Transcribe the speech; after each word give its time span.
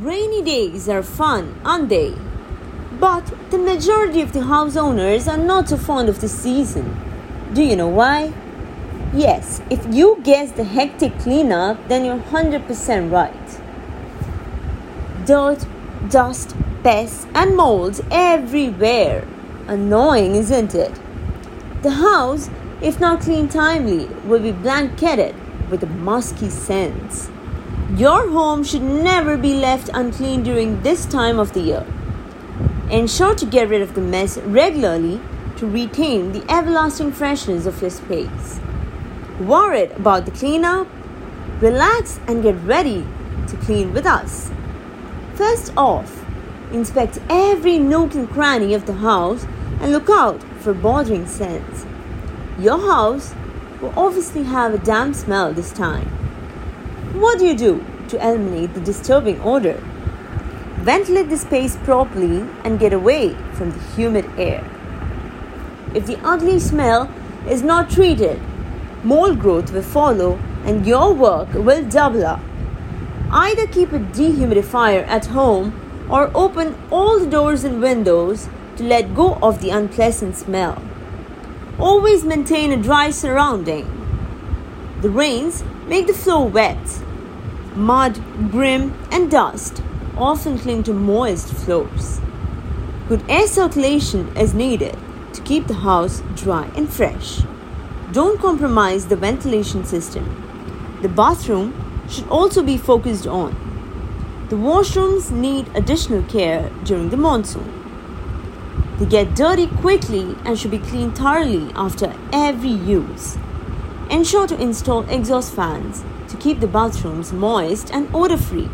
Rainy 0.00 0.40
days 0.40 0.88
are 0.88 1.02
fun, 1.02 1.60
aren't 1.62 1.90
they? 1.90 2.14
But 2.98 3.34
the 3.50 3.58
majority 3.58 4.22
of 4.22 4.32
the 4.32 4.44
house 4.44 4.74
owners 4.74 5.28
are 5.28 5.36
not 5.36 5.68
so 5.68 5.76
fond 5.76 6.08
of 6.08 6.22
the 6.22 6.28
season. 6.28 6.96
Do 7.52 7.62
you 7.62 7.76
know 7.76 7.88
why? 7.88 8.32
Yes, 9.12 9.60
if 9.68 9.86
you 9.94 10.18
guess 10.22 10.52
the 10.52 10.64
hectic 10.64 11.18
cleanup, 11.18 11.86
then 11.88 12.06
you're 12.06 12.16
100% 12.16 13.12
right. 13.12 13.60
Dirt, 15.26 15.66
dust, 16.08 16.56
pests, 16.82 17.26
and 17.34 17.54
molds 17.54 18.00
everywhere. 18.10 19.28
Annoying, 19.66 20.34
isn't 20.34 20.74
it? 20.74 20.98
The 21.82 21.90
house, 21.90 22.48
if 22.80 23.00
not 23.00 23.20
cleaned 23.20 23.50
timely, 23.50 24.06
will 24.24 24.40
be 24.40 24.52
blanketed 24.52 25.34
with 25.70 25.86
musky 25.90 26.48
scents. 26.48 27.28
Your 27.96 28.28
home 28.30 28.62
should 28.64 28.82
never 28.82 29.36
be 29.36 29.54
left 29.54 29.90
unclean 29.92 30.42
during 30.42 30.82
this 30.82 31.06
time 31.06 31.38
of 31.38 31.52
the 31.52 31.60
year. 31.60 31.86
Ensure 32.90 33.34
to 33.34 33.46
get 33.46 33.68
rid 33.68 33.82
of 33.82 33.94
the 33.94 34.00
mess 34.00 34.38
regularly 34.38 35.20
to 35.56 35.66
retain 35.66 36.32
the 36.32 36.44
everlasting 36.50 37.12
freshness 37.12 37.66
of 37.66 37.80
your 37.80 37.90
space. 37.90 38.60
Worried 39.40 39.92
about 39.92 40.24
the 40.24 40.30
cleanup? 40.30 40.88
Relax 41.60 42.20
and 42.26 42.42
get 42.42 42.56
ready 42.62 43.06
to 43.48 43.56
clean 43.56 43.92
with 43.92 44.06
us. 44.06 44.50
First 45.34 45.72
off, 45.76 46.24
inspect 46.72 47.18
every 47.28 47.78
nook 47.78 48.14
and 48.14 48.28
cranny 48.28 48.72
of 48.74 48.86
the 48.86 48.94
house 48.94 49.46
and 49.80 49.92
look 49.92 50.08
out 50.08 50.42
for 50.60 50.72
bothering 50.74 51.26
scents. 51.26 51.84
Your 52.58 52.78
house 52.78 53.34
will 53.80 53.92
obviously 53.96 54.44
have 54.44 54.74
a 54.74 54.78
damp 54.78 55.14
smell 55.14 55.52
this 55.52 55.72
time. 55.72 56.19
What 57.12 57.40
do 57.40 57.46
you 57.46 57.56
do 57.56 57.84
to 58.08 58.24
eliminate 58.24 58.72
the 58.74 58.80
disturbing 58.80 59.40
odor? 59.40 59.82
Ventilate 60.76 61.28
the 61.28 61.36
space 61.36 61.76
properly 61.78 62.48
and 62.64 62.78
get 62.78 62.92
away 62.92 63.34
from 63.54 63.72
the 63.72 63.80
humid 63.96 64.26
air. 64.38 64.64
If 65.92 66.06
the 66.06 66.20
ugly 66.22 66.60
smell 66.60 67.12
is 67.48 67.62
not 67.62 67.90
treated, 67.90 68.40
mold 69.02 69.40
growth 69.40 69.72
will 69.72 69.82
follow 69.82 70.38
and 70.64 70.86
your 70.86 71.12
work 71.12 71.52
will 71.52 71.84
double 71.84 72.24
up. 72.24 72.40
Either 73.32 73.66
keep 73.66 73.92
a 73.92 73.98
dehumidifier 73.98 75.04
at 75.08 75.26
home 75.26 75.74
or 76.08 76.30
open 76.32 76.76
all 76.92 77.18
the 77.18 77.26
doors 77.26 77.64
and 77.64 77.82
windows 77.82 78.48
to 78.76 78.84
let 78.84 79.16
go 79.16 79.34
of 79.42 79.60
the 79.60 79.70
unpleasant 79.70 80.36
smell. 80.36 80.80
Always 81.78 82.24
maintain 82.24 82.72
a 82.72 82.76
dry 82.76 83.10
surrounding. 83.10 83.84
The 85.00 85.08
rains 85.08 85.64
make 85.86 86.06
the 86.06 86.12
floor 86.12 86.46
wet. 86.46 87.02
Mud, 87.74 88.20
grime, 88.50 88.92
and 89.10 89.30
dust 89.30 89.82
often 90.18 90.58
cling 90.58 90.82
to 90.82 90.92
moist 90.92 91.54
floors. 91.54 92.20
Good 93.08 93.24
air 93.26 93.46
circulation 93.46 94.36
is 94.36 94.52
needed 94.52 94.98
to 95.32 95.40
keep 95.40 95.66
the 95.66 95.80
house 95.88 96.22
dry 96.36 96.70
and 96.76 96.86
fresh. 96.86 97.40
Don't 98.12 98.38
compromise 98.38 99.06
the 99.06 99.16
ventilation 99.16 99.86
system. 99.86 100.26
The 101.00 101.08
bathroom 101.08 101.72
should 102.10 102.28
also 102.28 102.62
be 102.62 102.76
focused 102.76 103.26
on. 103.26 103.56
The 104.50 104.56
washrooms 104.56 105.30
need 105.30 105.74
additional 105.74 106.24
care 106.24 106.70
during 106.84 107.08
the 107.08 107.16
monsoon. 107.16 107.72
They 108.98 109.06
get 109.06 109.34
dirty 109.34 109.66
quickly 109.66 110.36
and 110.44 110.58
should 110.58 110.72
be 110.72 110.78
cleaned 110.78 111.16
thoroughly 111.16 111.72
after 111.74 112.14
every 112.34 112.68
use. 112.68 113.38
Ensure 114.10 114.46
to 114.48 114.60
install 114.60 115.08
exhaust 115.08 115.54
fans 115.54 116.02
to 116.28 116.36
keep 116.36 116.58
the 116.58 116.66
bathrooms 116.66 117.32
moist 117.32 117.92
and 117.92 118.12
odor 118.12 118.36
free. 118.36 118.68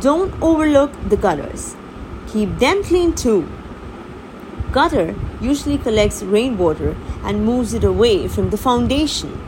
Don't 0.00 0.32
overlook 0.40 0.92
the 1.08 1.16
gutters. 1.16 1.74
Keep 2.28 2.58
them 2.58 2.84
clean 2.84 3.12
too. 3.14 3.48
Gutter 4.70 5.16
usually 5.40 5.78
collects 5.78 6.22
rainwater 6.22 6.96
and 7.24 7.44
moves 7.44 7.74
it 7.74 7.82
away 7.82 8.28
from 8.28 8.50
the 8.50 8.56
foundation. 8.56 9.40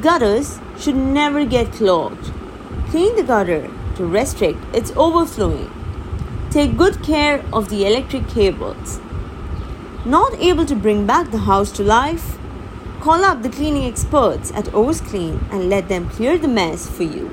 Gutters 0.00 0.58
should 0.78 0.96
never 0.96 1.44
get 1.44 1.72
clogged. 1.72 2.32
Clean 2.88 3.14
the 3.14 3.22
gutter 3.22 3.70
to 3.96 4.06
restrict 4.06 4.58
its 4.74 4.92
overflowing. 4.96 5.70
Take 6.50 6.78
good 6.78 7.02
care 7.02 7.44
of 7.52 7.68
the 7.68 7.86
electric 7.86 8.28
cables. 8.28 9.00
Not 10.06 10.34
able 10.34 10.64
to 10.64 10.74
bring 10.74 11.06
back 11.06 11.30
the 11.30 11.44
house 11.50 11.70
to 11.72 11.82
life? 11.82 12.38
Call 13.06 13.24
up 13.24 13.42
the 13.42 13.48
cleaning 13.48 13.84
experts 13.84 14.50
at 14.50 14.74
O's 14.74 15.00
Clean 15.00 15.38
and 15.52 15.70
let 15.70 15.88
them 15.88 16.10
clear 16.10 16.36
the 16.38 16.48
mess 16.48 16.90
for 16.90 17.04
you. 17.04 17.30